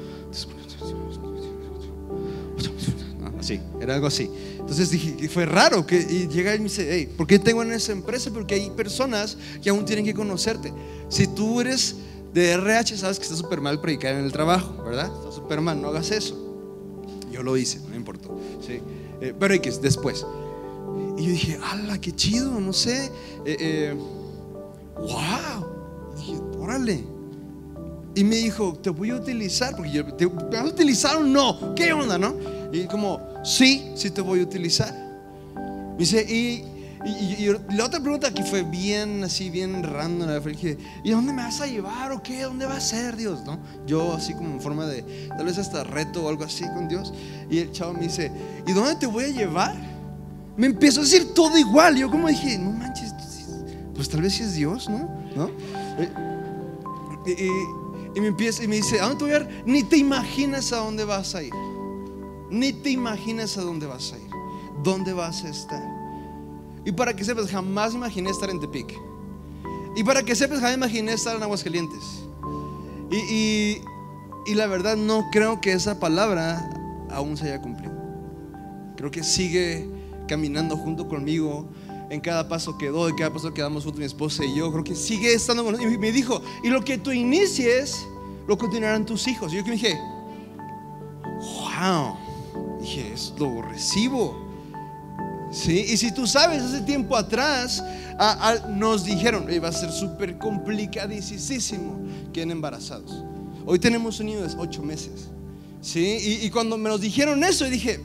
[3.80, 4.30] Era algo así.
[4.58, 7.72] Entonces dije, fue raro que y llega y me dice, hey, ¿por qué tengo en
[7.72, 8.30] esa empresa?
[8.32, 10.72] Porque hay personas que aún tienen que conocerte.
[11.08, 11.96] Si tú eres
[12.32, 15.10] de RH, sabes que está súper mal predicar en el trabajo, ¿verdad?
[15.18, 16.36] Está súper mal, no hagas eso.
[17.30, 18.38] Yo lo hice, no me importó.
[18.66, 18.80] ¿sí?
[19.20, 20.24] Eh, pero que después.
[21.16, 22.60] Y yo dije, ¡hala, qué chido!
[22.60, 23.06] No sé.
[23.44, 23.96] Eh, eh,
[24.96, 25.66] ¡Wow!
[26.16, 27.04] dije, órale.
[28.14, 31.74] Y me dijo, te voy a utilizar, porque yo, ¿te vas a utilizar o no?
[31.74, 32.34] ¿Qué onda, no?
[32.72, 34.92] Y como, sí, sí te voy a utilizar.
[35.92, 36.64] Me dice, y,
[37.70, 41.60] la otra pregunta que fue bien, así, bien random, le dije, ¿y dónde me vas
[41.60, 42.42] a llevar o qué?
[42.42, 43.44] ¿Dónde va a ser Dios?
[43.46, 43.60] ¿No?
[43.86, 47.14] Yo así como en forma de, tal vez hasta reto o algo así con Dios.
[47.48, 48.32] Y el chavo me dice,
[48.66, 49.76] ¿y dónde te voy a llevar?
[50.56, 51.96] Me empezó a decir todo igual.
[51.96, 53.14] Yo como dije, no manches,
[53.94, 55.08] pues tal vez si es Dios, ¿no?
[55.36, 55.50] ¿No?
[55.98, 57.50] Eh,
[58.16, 59.62] y me empieza y me dice, ¿a dónde te voy a ir?
[59.64, 61.52] Ni te imaginas a dónde vas a ir.
[62.50, 64.30] Ni te imaginas a dónde vas a ir.
[64.82, 65.82] ¿Dónde vas a estar?
[66.84, 68.94] Y para que sepas, jamás imaginé estar en Tepic.
[69.96, 72.22] Y para que sepas, jamás imaginé estar en Aguascalientes.
[73.10, 73.82] Y, y,
[74.46, 76.70] y la verdad no creo que esa palabra
[77.10, 77.94] aún se haya cumplido.
[78.96, 79.88] Creo que sigue
[80.28, 81.68] caminando junto conmigo
[82.10, 84.70] en cada paso que doy, cada paso que damos junto a mi esposa y yo,
[84.70, 88.06] creo que sigue estando con Y me dijo, y lo que tú inicies,
[88.46, 89.52] lo continuarán tus hijos.
[89.52, 89.98] Y yo que dije,
[91.24, 92.16] wow,
[92.86, 94.46] dije, esto lo recibo.
[95.50, 95.84] ¿Sí?
[95.88, 97.82] Y si tú sabes, hace tiempo atrás
[98.70, 102.00] nos dijeron, va a ser súper complicadísimo
[102.32, 103.24] que en embarazados.
[103.64, 105.28] Hoy tenemos un niño de ocho meses.
[105.80, 106.18] ¿Sí?
[106.20, 108.00] Y, y cuando me nos dijeron eso, dije,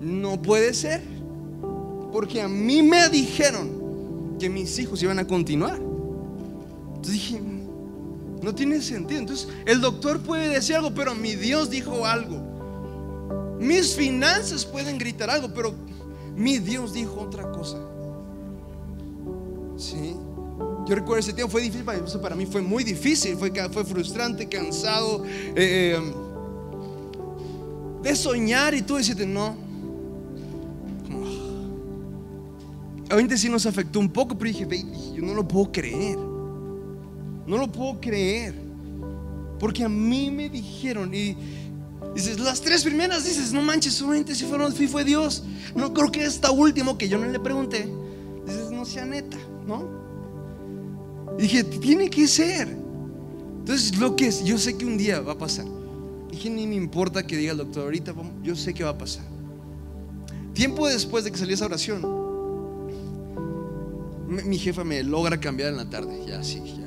[0.00, 1.02] no puede ser.
[2.12, 5.76] Porque a mí me dijeron que mis hijos iban a continuar.
[5.76, 7.40] Entonces dije,
[8.42, 9.20] no tiene sentido.
[9.20, 12.41] Entonces el doctor puede decir algo, pero mi Dios dijo algo.
[13.62, 15.74] Mis finanzas pueden gritar algo, pero
[16.36, 17.78] mi Dios dijo otra cosa.
[19.76, 20.16] Sí.
[20.86, 21.84] Yo recuerdo ese tiempo fue difícil,
[22.20, 26.00] para mí fue muy difícil, fue, fue frustrante, cansado eh, eh,
[28.02, 29.56] de soñar y tú decirte, no,
[33.12, 34.66] Obviamente sí nos afectó un poco, pero dije,
[35.14, 36.16] yo no lo puedo creer.
[37.46, 38.54] No lo puedo creer.
[39.58, 41.36] Porque a mí me dijeron y
[42.14, 45.44] dices, las tres primeras dices, no manches, solamente si fueron, fue Dios.
[45.74, 47.88] No creo que esta última que yo no le pregunté,
[48.46, 50.02] dices, no sea neta, ¿no?
[51.38, 52.68] Dije, tiene que ser.
[52.68, 55.66] Entonces, lo que es, yo sé que un día va a pasar.
[56.30, 59.24] Dije, ni me importa que diga el doctor, ahorita yo sé que va a pasar.
[60.52, 62.02] Tiempo después de que salió esa oración,
[64.26, 66.86] mi jefa me logra cambiar en la tarde, ya sí, ya.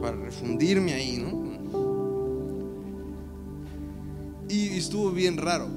[0.00, 1.47] Para refundirme ahí, ¿no?
[4.48, 5.68] Y estuvo bien raro.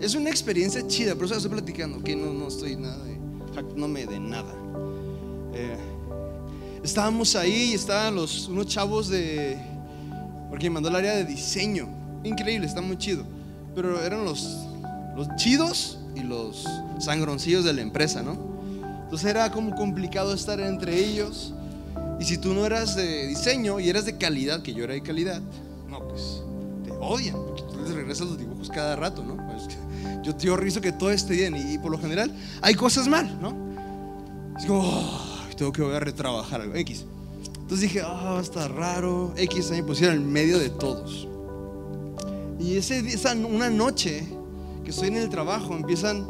[0.00, 3.18] Es una experiencia chida, pero eso estoy platicando, que no, no estoy nada de,
[3.74, 4.54] no me de nada.
[5.54, 5.76] Eh,
[6.82, 9.58] estábamos ahí y estaban los, unos chavos de,
[10.50, 11.88] porque me mandó el área de diseño.
[12.24, 13.24] Increíble, está muy chido.
[13.74, 14.66] Pero eran los,
[15.16, 16.66] los chidos y los
[16.98, 18.36] sangroncillos de la empresa, ¿no?
[19.04, 21.54] Entonces era como complicado estar entre ellos.
[22.18, 25.02] Y si tú no eras de diseño y eras de calidad, que yo era de
[25.02, 25.40] calidad,
[25.88, 26.42] no, pues
[26.84, 27.36] te odian,
[27.94, 29.36] regresas los dibujos cada rato, ¿no?
[30.22, 33.54] yo te rizo que todo esté bien y, por lo general hay cosas mal, ¿no?
[34.58, 37.04] Es como, tengo que volver a retrabajar algo, X.
[37.54, 41.28] Entonces dije, ah, a estar raro, X me pusieron en medio de todos.
[42.58, 44.26] Y ese, esa, una noche
[44.84, 46.26] que estoy en el trabajo, empiezan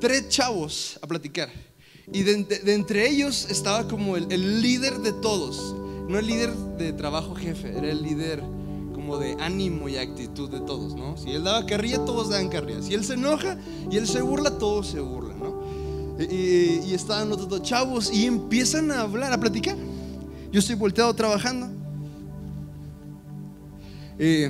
[0.00, 1.50] tres chavos a platicar.
[2.12, 5.76] Y de, entre ellos estaba como el, líder de todos.
[6.08, 8.42] No el líder de trabajo jefe, era el líder
[9.18, 11.16] de ánimo y actitud de todos, ¿no?
[11.16, 12.82] Si él daba carrilla, todos daban carrilla.
[12.82, 13.58] Si él se enoja
[13.90, 15.60] y él se burla, todos se burlan, ¿no?
[16.18, 19.76] Y, estaban los dos chavos y empiezan a hablar, a platicar.
[20.52, 21.68] Yo estoy volteado trabajando.
[24.18, 24.44] Y,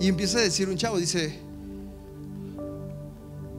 [0.00, 1.38] y empieza a decir un chavo, dice,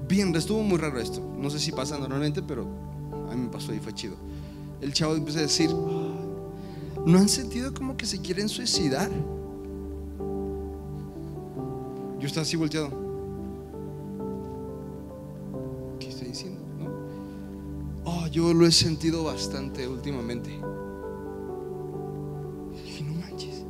[0.10, 1.21] bien, estuvo muy raro esto.
[1.38, 2.67] No sé si pasa normalmente, pero
[3.29, 4.15] a mí me pasó y fue chido.
[4.82, 5.69] El chavo empieza a decir,
[7.10, 9.10] ¿no han sentido como que se quieren suicidar?
[12.19, 12.89] yo estaba así volteado.
[16.00, 16.60] ¿Qué está diciendo?
[18.04, 20.50] Oh, yo lo he sentido bastante últimamente.
[22.84, 23.63] Dije, no manches.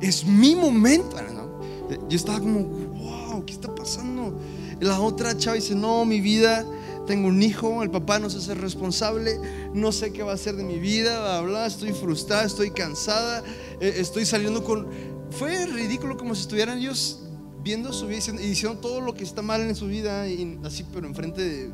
[0.00, 1.16] Es mi momento.
[1.18, 2.08] Ah, ¿no?
[2.08, 4.38] Yo estaba como, wow, ¿qué está pasando?
[4.80, 6.64] La otra chava dice, no, mi vida
[7.06, 9.38] tengo un hijo, el papá no se hace responsable,
[9.74, 13.44] no sé qué va a hacer de mi vida, bla, estoy frustrada, estoy cansada,
[13.80, 14.86] eh, estoy saliendo con...
[15.30, 17.20] Fue ridículo como si estuvieran ellos
[17.62, 20.24] viendo su vida y diciendo todo lo que está mal en su vida,
[20.64, 21.70] así, pero enfrente de,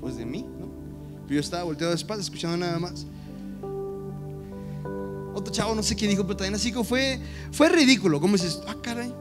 [0.00, 0.66] pues de mí, ¿no?
[1.28, 3.06] Yo estaba volteado de espaldas, escuchando nada más.
[5.34, 7.20] Otro chavo, no sé qué dijo, pero también así que fue,
[7.52, 8.20] fue ridículo.
[8.20, 9.12] Como dices, ah, caray.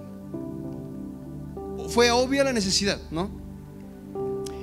[1.89, 3.29] Fue obvia la necesidad, ¿no?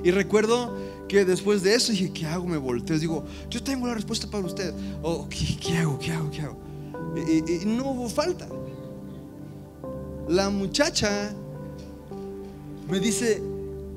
[0.03, 0.75] Y recuerdo
[1.13, 2.47] que después de eso dije, ¿qué hago?
[2.47, 4.73] Me volteo, digo, yo tengo la respuesta para usted.
[5.03, 5.99] Oh, ¿qué, hago?
[5.99, 6.31] ¿Qué hago?
[6.31, 6.57] ¿Qué hago?
[7.27, 8.47] Y, no hubo falta.
[10.27, 11.31] La muchacha
[12.89, 13.43] me dice,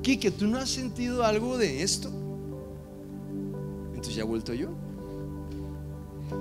[0.03, 2.11] Kike, ¿tú no has sentido algo de esto?
[3.89, 4.69] Entonces ya he vuelto yo.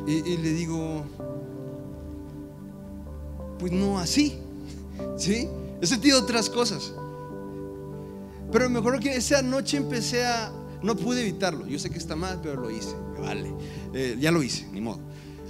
[0.07, 1.07] Y, le digo,
[3.59, 4.39] pues no así,
[5.17, 5.49] ¿sí?
[5.81, 6.93] He sentido otras cosas.
[8.53, 10.53] Pero mejor que esa noche empecé a...
[10.83, 11.67] No pude evitarlo.
[11.67, 12.95] Yo sé que está mal, pero lo hice.
[13.19, 13.53] Vale.
[13.95, 15.01] Eh, ya lo hice, ni modo.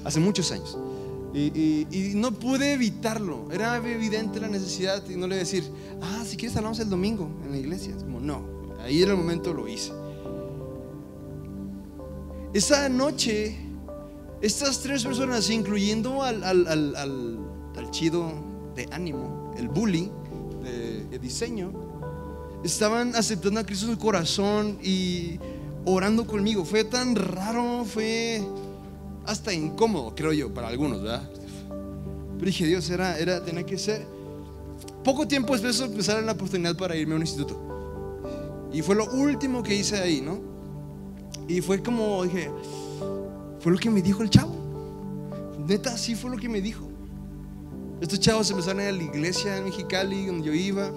[0.05, 0.77] Hace muchos años.
[1.35, 3.51] Y, no pude evitarlo.
[3.53, 5.03] Era evidente la necesidad.
[5.09, 5.65] Y no le decir,
[6.01, 7.95] ah, si quieres hablamos el domingo en la iglesia.
[7.97, 8.45] Es como, no.
[8.81, 9.93] Ahí en el momento lo hice.
[12.55, 13.57] Esa noche,
[14.41, 17.39] estas tres personas, incluyendo al, al, al,
[17.77, 18.33] al chido
[18.75, 20.11] de ánimo, el bully
[21.11, 21.86] de diseño,
[22.67, 25.39] estaban aceptando a Cristo en su corazón y
[25.85, 26.65] orando conmigo.
[26.65, 28.43] Fue tan raro, fue
[29.25, 31.29] hasta incómodo, creo yo, para algunos, ¿verdad?
[32.39, 34.07] Pero dije, Dios, era, era, tenía que ser.
[35.03, 37.63] Poco tiempo después empezaron la oportunidad para irme a un instituto.
[38.73, 40.41] Y fue lo último que hice ahí, ¿no?
[41.49, 42.51] Y fue como, dije,
[43.61, 44.55] fue lo que me dijo el chavo.
[45.67, 46.87] Neta, sí fue lo que me dijo.
[48.01, 50.91] Estos chavos empezaron a ir a la iglesia en Mexicali, donde yo iba.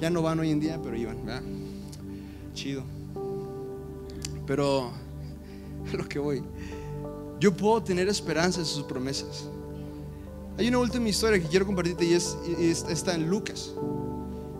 [0.00, 1.42] Ya no van hoy en día, pero iban, ¿verdad?
[2.54, 2.82] Chido.
[4.46, 4.90] Pero
[5.92, 6.42] a lo que voy,
[7.40, 9.48] yo puedo tener esperanza en sus promesas.
[10.58, 12.36] Hay una última historia que quiero compartirte y, es,
[12.88, 13.72] está en Lucas.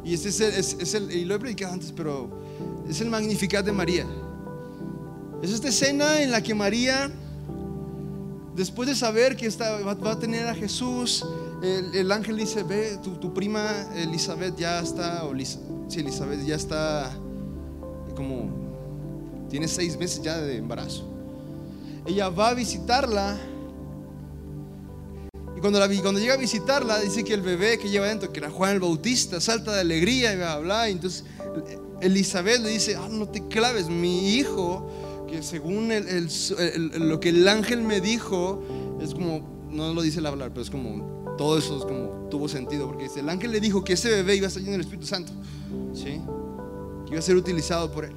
[0.04, 2.28] Y este es el, y lo he predicado antes, pero
[2.88, 4.06] es el Magnificat de María.
[5.42, 7.10] Es esta escena en la que María,
[8.54, 11.24] después de saber que está, va a tener a Jesús,
[11.62, 15.34] el, ángel dice, ve, tu, prima Elizabeth ya está, o
[15.88, 17.10] sí, Elizabeth ya está
[18.14, 18.50] como,
[19.48, 21.04] tiene seis meses ya de embarazo.
[22.06, 23.38] Ella va a visitarla.
[25.56, 28.72] Y cuando llega a visitarla, dice que el bebé que lleva dentro, que era Juan
[28.72, 30.88] el Bautista, salta de alegría y va a hablar.
[30.88, 31.24] entonces
[32.00, 34.86] Elizabeth le dice, ah, no te claves, mi hijo,
[35.26, 35.90] que según
[36.98, 38.62] lo que el ángel me dijo,
[39.00, 42.48] es como, no lo dice el hablar, pero es como todo eso es como tuvo
[42.48, 45.06] sentido, porque el ángel le dijo que ese bebé iba a estar lleno del Espíritu
[45.06, 45.32] Santo,
[45.94, 46.20] ¿sí?
[47.04, 48.14] que iba a ser utilizado por él.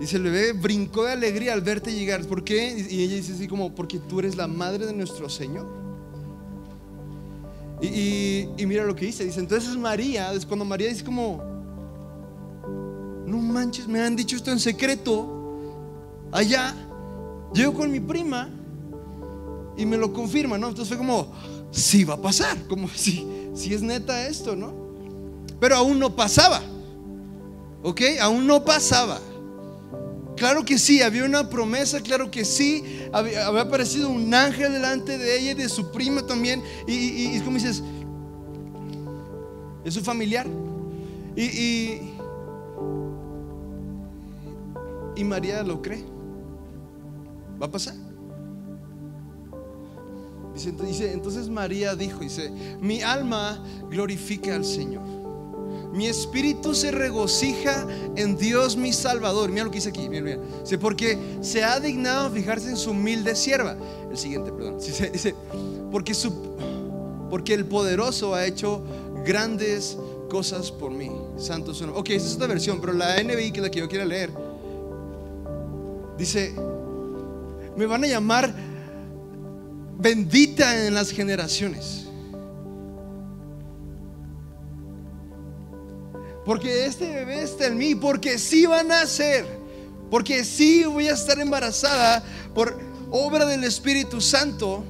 [0.00, 2.24] Dice, el bebé brincó de alegría al verte llegar.
[2.26, 2.86] ¿Por qué?
[2.90, 5.66] Y ella dice así como, porque tú eres la madre de nuestro Señor.
[7.80, 9.24] Y, mira lo que dice.
[9.24, 11.42] Dice, entonces María, es cuando María dice como,
[13.26, 15.30] no manches, me han dicho esto en secreto.
[16.32, 16.74] Allá,
[17.52, 18.48] llego con mi prima
[19.76, 20.68] y me lo confirma, ¿no?
[20.68, 21.32] Entonces fue como,
[21.74, 24.72] sí va a pasar, como si, si es neta esto, ¿no?
[25.60, 26.62] Pero aún no pasaba,
[27.82, 28.00] ¿ok?
[28.20, 29.20] Aún no pasaba.
[30.36, 35.38] Claro que sí, había una promesa, claro que sí, había, aparecido un ángel delante de
[35.38, 37.82] ella y de su prima también, y, es como dices,
[39.84, 40.46] es su familiar.
[41.36, 42.00] Y,
[45.16, 46.04] y María lo cree,
[47.60, 48.03] va a pasar.
[50.54, 52.50] Dice, entonces María dijo, dice,
[52.80, 55.02] mi alma glorifica al Señor.
[55.92, 57.86] Mi espíritu se regocija
[58.16, 59.50] en Dios mi Salvador.
[59.50, 60.38] Mira lo que dice aquí, mira, mira.
[60.62, 63.76] Dice, porque se ha dignado fijarse en su humilde sierva.
[64.10, 64.78] El siguiente, perdón.
[64.78, 65.34] Dice,
[65.90, 66.32] porque, su,
[67.30, 68.82] porque el poderoso ha hecho
[69.24, 69.96] grandes
[70.28, 71.10] cosas por mí.
[71.36, 73.88] Santo su Ok, esa es otra versión, pero la NBI que es la que yo
[73.88, 74.30] quiero leer.
[76.18, 76.54] Dice,
[77.76, 78.54] me van a llamar
[79.98, 82.06] bendita en las generaciones.
[86.44, 89.46] Porque este bebé está en mí, porque sí van a nacer,
[90.10, 92.22] porque sí voy a estar embarazada
[92.54, 92.78] por
[93.10, 94.84] obra del Espíritu Santo.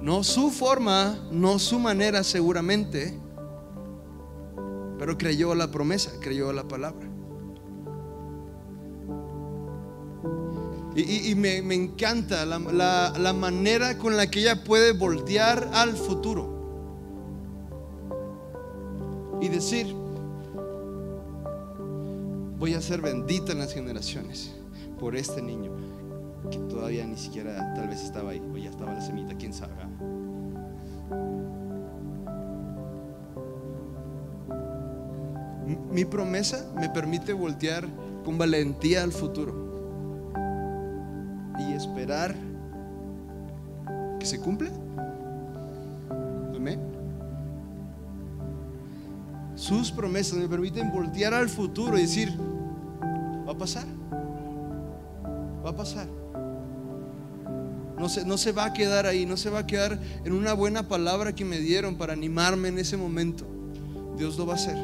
[0.00, 3.18] No su forma, no su manera seguramente,
[4.98, 7.07] pero creyó la promesa, creyó la palabra.
[11.00, 16.58] Y, me, encanta la, manera con la que ella puede voltear al futuro
[19.40, 19.94] y decir,
[22.58, 24.56] voy a ser bendita en las generaciones
[24.98, 25.70] por este niño
[26.50, 29.74] que todavía ni siquiera tal vez estaba ahí o ya estaba la semita, quién sabe.
[35.92, 37.86] Mi promesa me permite voltear
[38.24, 39.67] con valentía al futuro
[44.18, 44.70] que se cumpla.
[46.54, 46.80] Amén.
[49.54, 52.32] Sus promesas me permiten voltear al futuro y decir,
[53.46, 53.84] va a pasar,
[55.64, 56.06] va a pasar.
[57.98, 60.54] No se, no se va a quedar ahí, no se va a quedar en una
[60.54, 63.44] buena palabra que me dieron para animarme en ese momento.
[64.16, 64.76] Dios lo va a hacer.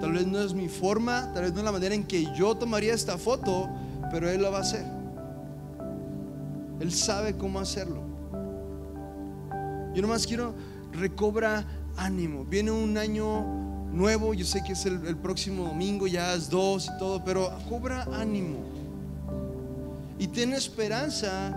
[0.00, 2.56] Tal vez no es mi forma, tal vez no es la manera en que yo
[2.56, 3.68] tomaría esta foto,
[4.10, 4.93] pero Él lo va a hacer.
[6.80, 8.02] Él sabe cómo hacerlo.
[9.94, 10.54] Yo nomás quiero
[10.92, 11.64] recobra
[11.96, 12.44] ánimo.
[12.44, 13.44] Viene un año
[13.92, 18.06] nuevo, yo sé que es el, próximo domingo, ya es dos y todo, pero cobra
[18.12, 18.84] ánimo
[20.18, 21.54] y tiene esperanza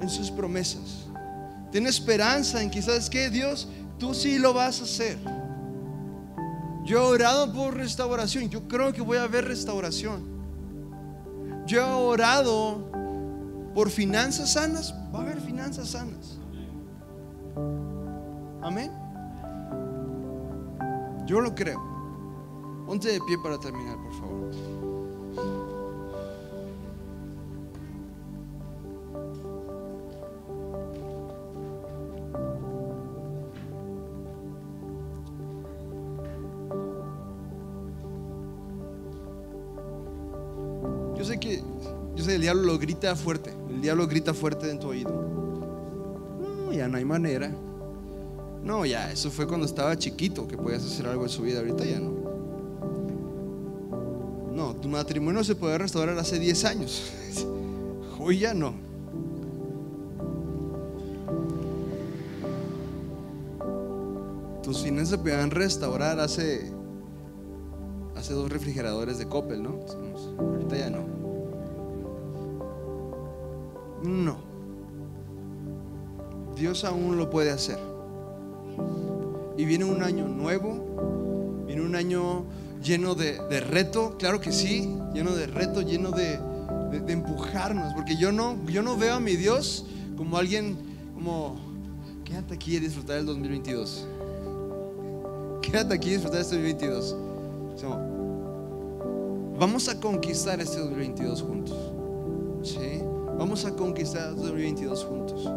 [0.00, 1.06] en sus promesas.
[1.70, 3.30] Tiene esperanza en que, ¿sabes qué?
[3.30, 5.18] Dios, tú sí lo vas a hacer.
[6.84, 8.48] Yo he orado por restauración.
[8.50, 10.24] Yo creo que voy a ver restauración.
[11.66, 12.90] Yo he orado
[13.74, 14.94] por finanzas sanas.
[15.14, 16.38] Va a haber finanzas sanas.
[18.62, 18.90] Amén.
[21.26, 21.80] Yo lo creo.
[22.86, 25.10] Ponte de pie para terminar, por favor.
[42.34, 43.59] el diablo lo grita fuerte.
[43.80, 45.10] El diablo grita fuerte en tu oído.
[46.38, 47.50] No, ya no hay manera.
[48.62, 51.60] No, ya, eso fue cuando estaba chiquito que podías hacer algo en su vida.
[51.60, 52.12] Ahorita ya no.
[54.54, 57.10] No, tu matrimonio se puede restaurar hace 10 años.
[58.20, 58.74] Hoy ya no.
[64.62, 66.70] Tus finanzas se pueden restaurar hace
[68.14, 69.80] hace dos refrigeradores de Coppel, ¿no?
[70.38, 71.19] Ahorita ya no.
[74.02, 74.38] No.
[76.56, 77.78] Dios aún lo puede hacer.
[79.56, 82.44] Y viene un año nuevo, viene un año
[82.82, 86.38] lleno de, reto, claro que sí, lleno de reto, lleno de,
[87.08, 89.86] empujarnos, porque yo no, yo no veo a mi Dios
[90.16, 90.76] como alguien
[91.14, 91.56] como,
[92.24, 94.06] quédate aquí y disfrutar el 2022.
[95.62, 97.16] Quédate aquí y disfrutar este 2022.
[99.58, 101.76] vamos a conquistar este 2022 juntos.
[102.62, 102.99] ¿Sí?
[103.40, 105.50] Vamos a conquistar 2022 juntos.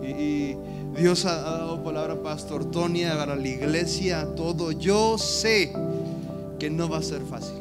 [0.00, 0.54] Y,
[0.96, 4.70] Dios ha, dado palabra a Pastor Tony, a la iglesia, a todo.
[4.70, 5.72] Yo sé
[6.60, 7.56] que no va a ser fácil.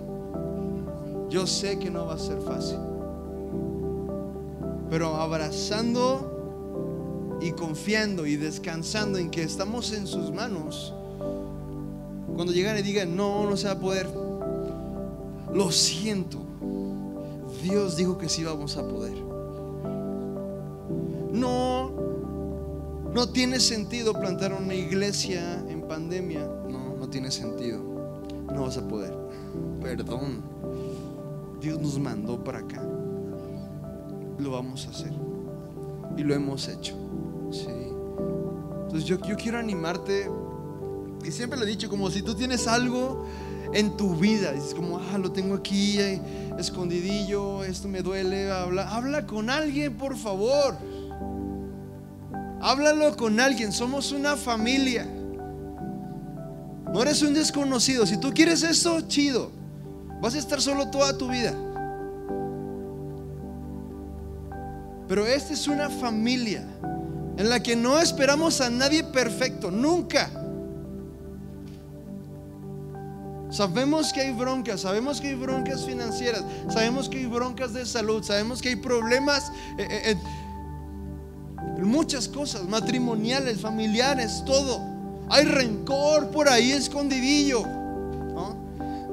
[1.31, 2.77] Yo sé que no va a ser fácil.
[4.91, 10.93] Pero abrazando y confiando y descansando en que estamos en sus manos,
[12.35, 14.07] cuando llegan y digan, no, no se va a poder,
[15.51, 16.37] lo siento.
[17.63, 19.34] Dios dijo que sí vamos a poder.
[21.35, 21.91] No,
[23.13, 26.47] no tiene sentido plantar una iglesia en pandemia.
[26.69, 27.79] No, no tiene sentido.
[28.53, 29.13] No vas a poder.
[29.81, 30.41] Perdón.
[31.59, 32.81] Dios nos mandó para acá.
[34.39, 35.11] Lo vamos a hacer.
[36.15, 36.95] Y lo hemos hecho.
[37.51, 37.67] Sí.
[38.83, 40.29] Entonces yo, yo quiero animarte.
[41.25, 43.25] Y siempre lo he dicho, como si tú tienes algo
[43.73, 44.53] en tu vida.
[44.53, 46.21] Dices como, ah, lo tengo aquí, eh,
[46.57, 48.49] escondidillo, esto me duele.
[48.51, 50.77] Habla, habla con alguien, por favor.
[52.65, 55.05] Háblalo con alguien, somos una familia.
[56.91, 58.07] No eres un desconocido.
[58.07, 59.51] Si tú quieres esto, chido.
[60.19, 61.53] Vas a estar solo toda tu vida.
[65.07, 66.65] Pero esta es una familia
[67.37, 70.27] en la que no esperamos a nadie perfecto, nunca.
[73.51, 78.23] Sabemos que hay broncas, sabemos que hay broncas financieras, sabemos que hay broncas de salud,
[78.23, 79.51] sabemos que hay problemas.
[79.77, 80.15] Eh, eh,
[81.83, 84.81] muchas cosas, matrimoniales, familiares, todo.
[85.29, 87.65] Hay rencor por ahí escondidillo.
[87.65, 88.55] ¿No?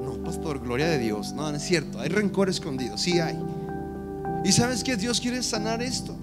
[0.02, 1.32] no, pastor, gloria de Dios.
[1.32, 1.98] No, no es cierto.
[2.00, 3.38] Hay rencor escondido, sí hay.
[4.44, 6.14] Y sabes que Dios quiere sanar esto.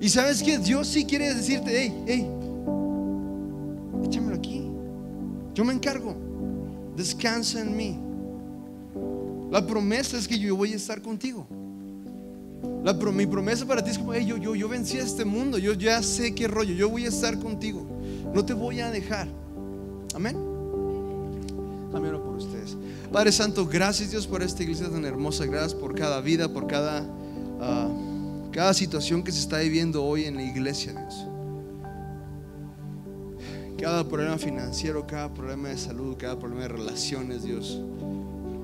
[0.00, 2.30] Y sabes que Dios sí quiere decirte, hey, hey,
[4.04, 4.70] échamelo aquí.
[5.54, 6.14] Yo me encargo.
[6.96, 7.98] Descansa en mí.
[9.50, 11.46] La promesa es que yo voy a estar contigo.
[13.14, 16.02] Mi promesa para ti es como, yo, yo, yo vencí a este mundo, yo ya
[16.02, 17.86] sé qué rollo, yo voy a estar contigo.
[18.34, 19.28] No te voy a dejar.
[20.14, 20.36] Amén.
[21.94, 22.76] Amén por ustedes.
[23.12, 25.46] Padre Santo, gracias Dios por esta iglesia tan hermosa.
[25.46, 27.06] Gracias por cada vida, por cada,
[27.60, 27.88] ah,
[28.50, 31.26] cada situación que se está viviendo hoy en la iglesia, Dios.
[33.78, 37.80] Cada problema financiero, cada problema de salud, cada problema de relaciones, Dios.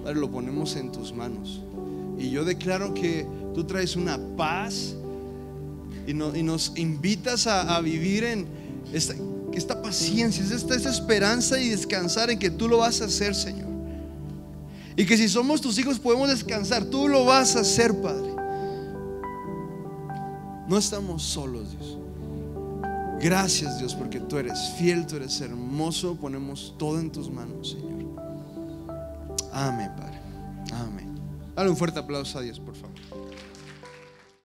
[0.02, 1.62] Padre, lo ponemos en tus manos.
[2.20, 4.94] Y yo declaro que tú traes una paz
[6.06, 8.46] y, nos invitas a, vivir en
[8.92, 13.70] esta, paciencia, esta, esta esperanza y descansar en que tú lo vas a hacer, Señor.
[14.96, 18.34] Y que si somos tus hijos podemos descansar, tú lo vas a hacer, Padre.
[20.68, 21.98] No estamos solos, Dios.
[23.18, 26.16] Gracias, Dios, porque tú eres fiel, tú eres hermoso.
[26.16, 27.90] Ponemos todo en tus manos, Señor.
[29.52, 30.20] Amén, Padre.
[30.72, 30.99] Amén.
[31.60, 32.96] Dale un fuerte aplauso a Dios, por favor.